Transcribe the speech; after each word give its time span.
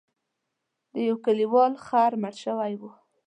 د 0.93 0.95
یو 1.07 1.15
کلیوال 1.25 1.73
خر 1.85 2.11
مړ 2.21 2.33
شوی 2.43 2.73
و. 2.79 2.81